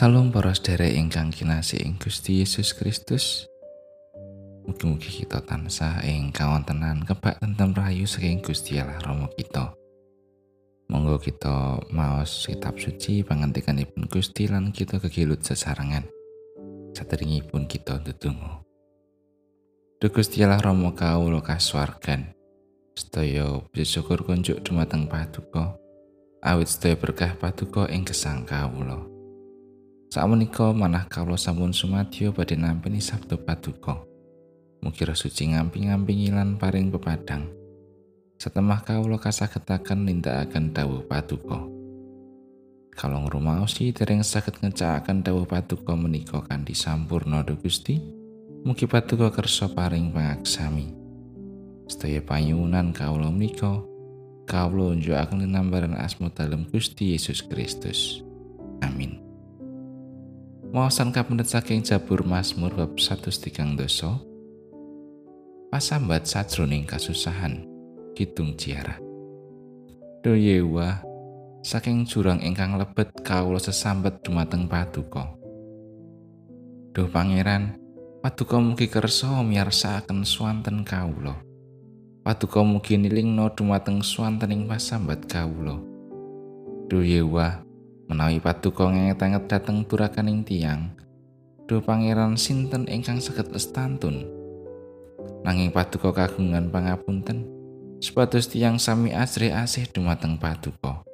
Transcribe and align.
Salam 0.00 0.32
para 0.32 0.48
sedherek 0.56 0.96
ingkang 0.96 1.28
kinasih 1.28 1.84
ing 1.84 2.00
Gusti 2.00 2.40
Yesus 2.40 2.72
Kristus. 2.72 3.44
Mugi-mugi 4.64 5.12
kita 5.12 5.44
tansah 5.44 6.00
ing 6.08 6.32
kawontenan 6.32 7.04
kebak 7.04 7.36
tentem 7.36 7.76
rayu 7.76 8.08
saking 8.08 8.40
Gusti 8.40 8.80
Allah 8.80 8.96
Rama 9.04 9.28
kita. 9.36 9.76
Monggo 10.88 11.20
kita 11.20 11.84
maos 11.92 12.48
kitab 12.48 12.80
suci 12.80 13.20
pangantikanipun 13.28 14.08
Gusti 14.08 14.48
lan 14.48 14.72
kita 14.72 15.04
kegilut 15.04 15.44
sesarengan. 15.44 16.08
Sateringipun 16.96 17.68
kita 17.68 18.00
ndedonga. 18.00 18.64
Duh 20.00 20.08
Gusti 20.08 20.40
Allah 20.40 20.64
Rama 20.64 20.96
kawula 20.96 21.44
kasuwargan. 21.44 22.32
Sedaya 22.96 23.60
syukur 23.84 24.24
kunjuk 24.24 24.64
dumateng 24.64 25.04
Paduka. 25.12 25.76
Awit 26.40 26.72
sedaya 26.72 26.96
berkah 26.96 27.36
Paduka 27.36 27.84
ing 27.92 28.08
gesang 28.08 28.48
kawula. 28.48 29.19
Sakmenika 30.10 30.74
manah 30.74 31.06
kawula 31.06 31.38
sampun 31.38 31.70
sumadyo 31.70 32.34
badhe 32.34 32.58
nampi 32.58 32.98
Sabtu 32.98 33.38
Paduka. 33.46 33.94
Mugi 34.82 35.06
suci 35.06 35.54
ngamping-ngampingi 35.54 36.34
lan 36.34 36.58
paring 36.58 36.90
pepadang. 36.90 37.46
Setemah 38.34 38.82
kawula 38.82 39.22
kasagetaken 39.22 40.10
nindakaken 40.10 40.74
dawuh 40.74 41.06
Paduka. 41.06 41.62
Kalong 42.90 43.30
rumaosi 43.30 43.94
dereng 43.94 44.26
saged 44.26 44.58
ngecakaken 44.58 45.22
dawuh 45.22 45.46
Paduka 45.46 45.94
menika 45.94 46.42
kanthi 46.42 46.74
sampurna 46.74 47.46
Gusti. 47.46 48.02
Mugi 48.66 48.90
Paduka 48.90 49.30
kersa 49.30 49.70
paring 49.70 50.10
pangaksami. 50.10 50.90
Sedaya 51.86 52.18
panyuwunan 52.18 52.90
kawula 52.90 53.30
menika 53.30 53.78
kawula 54.50 54.90
njuakaken 54.98 55.46
linambaran 55.46 55.94
asma 55.94 56.34
dalem 56.34 56.66
Gusti 56.66 57.14
Yesus 57.14 57.46
Kristus. 57.46 58.26
Mawasan 60.70 61.10
kapendet 61.10 61.50
saking 61.50 61.82
Jabur 61.82 62.22
Mazmur 62.22 62.70
bab 62.70 62.94
103 62.94 63.74
dosa. 63.74 64.22
Pasambat 65.66 66.30
sajroning 66.30 66.86
kasusahan. 66.86 67.66
Kidung 68.14 68.54
Ciara. 68.54 68.94
Do 70.22 70.38
yewa 70.38 71.02
saking 71.66 72.06
jurang 72.06 72.38
ingkang 72.38 72.78
lebet 72.78 73.10
kawula 73.26 73.58
sesambet 73.58 74.22
dumateng 74.22 74.70
paduka. 74.70 75.34
Duh 76.94 77.10
Pangeran, 77.10 77.74
paduka 78.22 78.62
mugi 78.62 78.86
kersa 78.86 79.42
miyarsakaken 79.42 80.22
swanten 80.22 80.86
kawula. 80.86 81.34
Paduka 82.22 82.62
mugi 82.62 82.94
nilingno 82.94 83.50
dumateng 83.58 84.06
swantening 84.06 84.70
pasambat 84.70 85.26
kawula. 85.26 85.82
Do 86.86 87.02
yewa 87.02 87.58
menawi 88.10 88.42
paduka 88.42 88.90
ngenget-enget 88.90 89.46
dhateng 89.46 89.86
durakaning 89.86 90.42
tiang 90.42 90.90
do 91.70 91.78
pangeran 91.78 92.34
sinten 92.34 92.90
ingkang 92.90 93.22
saged 93.22 93.54
lestantun? 93.54 94.26
Nanging 95.46 95.70
paduka 95.70 96.10
kagungan 96.10 96.74
pangapunten 96.74 97.46
supados 98.02 98.50
tiang 98.50 98.82
sami 98.82 99.14
asri 99.14 99.54
asih 99.54 99.86
dumateng 99.86 100.34
paduka 100.42 101.06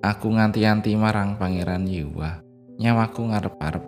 aku 0.00 0.32
nganti-anti 0.32 0.96
marang 0.96 1.36
pangeran 1.36 1.84
Yewa 1.84 2.40
nyawaku 2.80 3.28
ngarep-arep 3.28 3.84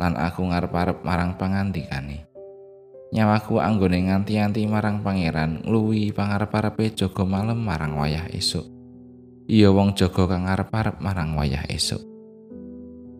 lan 0.00 0.16
aku 0.18 0.42
ngarep-arep 0.50 1.06
marang 1.06 1.38
pangandikane. 1.38 2.26
Nyawaku 3.14 3.62
anggone 3.62 4.10
nganti-anti 4.10 4.66
marang 4.66 5.06
pangeran 5.06 5.62
ngluwi 5.62 6.10
pangarep-arepe 6.10 6.98
jaga 6.98 7.22
malem 7.22 7.62
marang 7.62 7.94
wayah 7.94 8.26
esuk 8.34 8.73
iya 9.44 9.68
wong 9.68 9.92
jaga 9.96 10.24
kang 10.28 10.48
ngarep-arep 10.48 11.00
marang 11.00 11.36
wayah 11.36 11.64
esuk. 11.68 12.00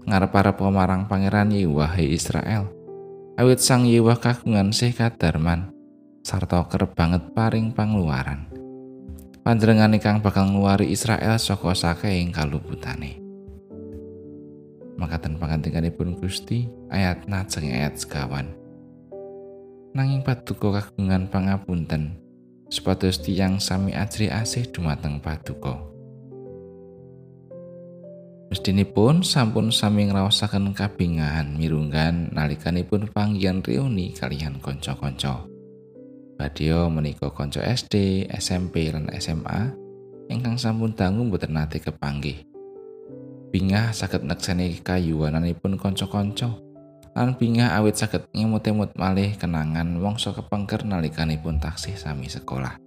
Ngarep-arep 0.05 0.61
marang 0.69 1.09
pangeran 1.09 1.53
Yehuwah 1.53 1.97
Israel. 2.01 2.69
Awit 3.41 3.61
sang 3.61 3.89
Yehuwah 3.89 4.21
kagungan 4.21 4.71
sih 4.71 4.93
kadarman 4.93 5.75
sarta 6.25 6.65
kerep 6.65 6.97
banget 6.97 7.37
paring 7.37 7.77
pangluaran. 7.77 8.49
Panjenengane 9.45 10.01
kang 10.01 10.25
bakal 10.25 10.49
ngluwari 10.49 10.89
Israel 10.89 11.37
saka 11.37 11.77
saking 11.77 12.33
kaluputane. 12.33 13.21
Makaten 14.97 15.37
pangantikanipun 15.37 16.17
Gusti 16.17 16.65
ayat 16.89 17.29
najeng 17.29 17.69
ayat 17.69 18.01
sekawan. 18.01 18.57
Nanging 19.93 20.25
paduka 20.25 20.81
kagungan 20.81 21.29
pangapunten 21.29 22.17
supados 22.73 23.21
tiyang 23.21 23.61
sami 23.61 23.93
ajri 23.93 24.33
asih 24.33 24.65
dumateng 24.73 25.21
paduka. 25.21 25.94
Mestinipun 28.55 29.27
sampun 29.27 29.75
sami 29.75 30.07
ngraosaken 30.07 30.79
kabingahan 30.79 31.59
mirunggan 31.59 32.31
nalikanipun 32.31 33.11
panggihan 33.11 33.59
reuni 33.59 34.15
kalian 34.15 34.63
kanca-kanca. 34.63 35.43
Badya 36.39 36.87
menika 36.87 37.35
kanca 37.35 37.67
SD, 37.67 38.23
SMP 38.31 38.95
lan 38.95 39.11
SMA 39.19 39.75
ingkang 40.31 40.55
sampun 40.55 40.95
dangu 40.95 41.27
mboten 41.27 41.59
nate 41.59 41.83
kepanggih. 41.83 42.47
Bingah 43.51 43.91
saged 43.91 44.23
nekseni 44.23 44.79
kayuwananipun 44.87 45.75
kanca-kanca. 45.75 46.55
Lan 47.19 47.35
bingah 47.35 47.75
awit 47.75 47.99
saged 47.99 48.23
ngemut-emut 48.31 48.95
malih 48.95 49.35
kenangan 49.35 49.99
mangsa 49.99 50.31
kepengker 50.31 50.87
nalikanipun 50.87 51.59
taksih 51.59 51.99
sami 51.99 52.31
sekolah. 52.31 52.79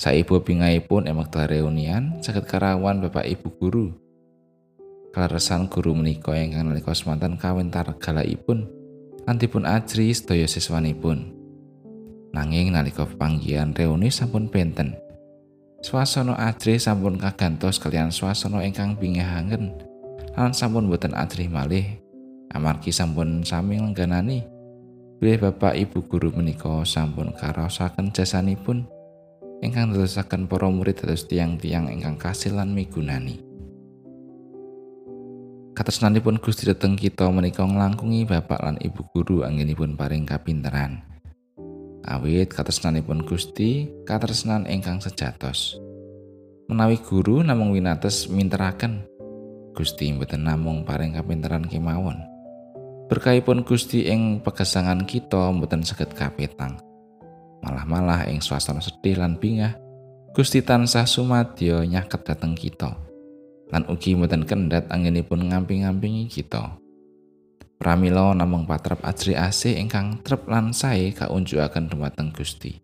Saibu 0.00 0.40
bingahipun 0.40 1.12
emek 1.12 1.44
reunian 1.44 2.24
saged 2.24 2.48
karawan 2.48 3.04
Bapak 3.04 3.28
Ibu 3.28 3.52
guru 3.60 4.05
kaleresan 5.16 5.72
guru 5.72 5.96
menika 5.96 6.36
ingkang 6.36 6.68
nalika 6.68 6.92
semanten 6.92 7.40
kawintar 7.40 7.88
galaipun 7.96 8.68
lan 9.24 9.40
dipun 9.40 9.64
ajri 9.64 10.12
sedaya 10.12 10.44
siswanipun. 10.44 11.32
Nanging 12.36 12.76
nalika 12.76 13.08
panggihan 13.08 13.72
reuni 13.72 14.12
sampun 14.12 14.52
benten. 14.52 14.92
Swasana 15.80 16.36
ajri 16.36 16.76
sampun 16.76 17.16
kagantos 17.16 17.80
kalian 17.80 18.12
swasana 18.12 18.60
ingkang 18.60 19.00
bingahangen 19.00 19.72
lan 20.36 20.52
sampun 20.52 20.84
boten 20.84 21.16
ajri 21.16 21.48
malih 21.48 21.96
amargi 22.52 22.92
sampun 22.92 23.40
sami 23.40 23.80
lengganani 23.80 24.44
bilih 25.16 25.48
Bapak 25.48 25.80
Ibu 25.80 26.12
guru 26.12 26.28
menika 26.36 26.84
sampun 26.84 27.32
karaosaken 27.32 28.12
jasanipun 28.12 28.84
ingkang 29.64 29.96
dadosaken 29.96 30.44
para 30.44 30.68
murid 30.68 31.00
dados 31.00 31.24
tiang-tiang 31.24 31.88
ingkang 31.88 32.20
kasilan 32.20 32.68
migunani. 32.68 33.45
Katresnanipun 35.76 36.40
Gusti 36.40 36.64
dhateng 36.64 36.96
kita 36.96 37.28
menika 37.28 37.60
nglangkungi 37.60 38.24
Bapak 38.24 38.64
lan 38.64 38.80
Ibu 38.80 39.12
guru 39.12 39.44
anggenipun 39.44 39.92
paring 39.92 40.24
kapinteran. 40.24 41.04
Awit 42.00 42.48
katresnanipun 42.48 43.20
Gusti 43.28 43.84
katresnan 44.08 44.64
ingkang 44.64 45.04
sejatos. 45.04 45.76
Menawi 46.72 46.96
guru 46.96 47.44
namung 47.44 47.76
winates 47.76 48.24
minteraken 48.32 49.04
Gusti 49.76 50.16
mboten 50.16 50.48
namung 50.48 50.88
paring 50.88 51.12
kapinteran 51.12 51.68
kemawon. 51.68 52.24
Berkahipun 53.12 53.60
Gusti 53.60 54.08
ing 54.08 54.40
pegesangan 54.40 55.04
kita 55.04 55.52
mboten 55.52 55.84
saged 55.84 56.16
kapetang. 56.16 56.80
Malah-malah 57.60 58.24
ing 58.32 58.40
swasana 58.40 58.80
sedih 58.80 59.20
lan 59.20 59.36
bingah 59.36 59.76
Gusti 60.32 60.64
tansah 60.64 61.04
sumadyo 61.04 61.84
nyaket 61.84 62.24
dhateng 62.24 62.56
kita. 62.56 63.05
Lan 63.70 63.82
ugi 63.90 64.14
mboten 64.14 64.46
kendhat 64.46 64.86
anggenipun 64.90 65.50
ngamping-ngampingi 65.50 66.30
kita. 66.30 66.78
Pramila 67.76 68.32
namung 68.32 68.64
patrap 68.64 69.04
ajri 69.04 69.36
asih 69.36 69.76
ingkang 69.76 70.24
trep 70.24 70.48
lan 70.48 70.72
sae 70.72 71.12
kaunjukaken 71.12 71.92
dumateng 71.92 72.32
Gusti. 72.32 72.80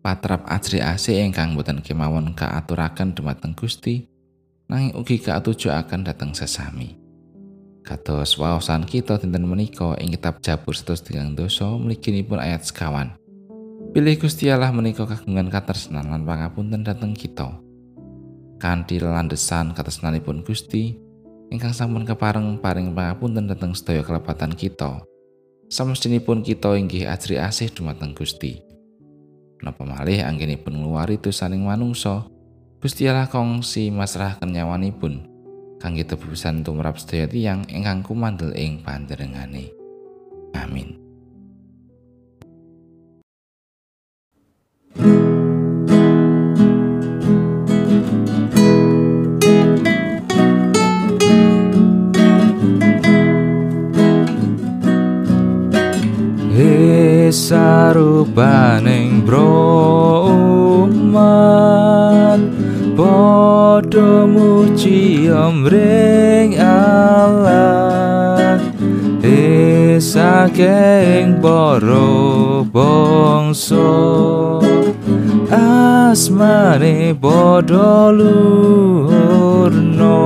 Patrap 0.00 0.48
ajri 0.48 0.80
asih 0.80 1.24
ingkang 1.28 1.52
boten 1.52 1.84
kemawon 1.84 2.32
kaaturaken 2.32 3.12
dumateng 3.12 3.52
Gusti, 3.52 4.08
nanging 4.68 4.96
ugi 4.96 5.20
kaatujukaken 5.20 6.08
dhateng 6.08 6.32
sesami. 6.32 6.96
Kados 7.84 8.40
waosan 8.40 8.88
kita 8.88 9.20
dinten 9.20 9.44
menika 9.44 9.92
ing 10.00 10.16
kitab 10.16 10.40
Jabur 10.40 10.72
103 10.72 11.36
dosa 11.36 11.68
mliginipun 11.76 12.40
ayat 12.40 12.64
sekawan. 12.64 13.12
Pilih 13.92 14.16
Gusti 14.24 14.48
Allah 14.48 14.72
menika 14.72 15.04
kagungan 15.04 15.52
katresnan 15.52 16.08
lan 16.08 16.24
pangapunten 16.24 16.80
dhateng 16.80 17.12
kita. 17.12 17.63
Kanthi 18.58 19.02
landesan 19.02 19.74
katresnanipun 19.76 20.42
Gusti 20.42 20.96
ingkang 21.52 21.70
sampun 21.70 22.02
kepareng 22.02 22.58
paring 22.58 22.96
pangapunten 22.96 23.46
dhateng 23.46 23.76
sedaya 23.76 24.02
kelepatan 24.02 24.54
kita. 24.54 25.04
Samestinipun 25.70 26.42
kita 26.42 26.74
inggih 26.76 27.08
ajri 27.08 27.38
asih 27.38 27.70
dumateng 27.70 28.14
Gusti. 28.14 28.62
Napa 29.62 29.86
malih 29.86 30.20
anggenipun 30.20 30.76
ngluwari 30.76 31.16
dosaning 31.16 31.64
manungsa, 31.64 32.28
Gusti 32.82 33.08
Allah 33.08 33.30
kongsi 33.32 33.88
masrah 33.88 34.36
kenyawanipun 34.42 35.24
kangge 35.80 36.04
tebusan 36.04 36.64
tumrap 36.64 37.00
sedaya 37.00 37.28
tiyang 37.28 37.64
ingkang 37.68 38.04
kumandel 38.04 38.52
ing 38.56 38.80
panjenengane. 38.84 39.72
Amin. 40.56 41.03
Parubaning 57.34 59.26
bro 59.26 60.86
umat. 60.86 62.38
Padha 62.94 64.26
muji 64.30 65.26
omring 65.30 66.54
Allah. 66.58 68.62
Saking 69.94 71.38
para 71.40 72.66
bangsa. 72.66 73.86
Asmane 75.50 77.14
padha 77.14 78.10
luhurna 78.18 80.18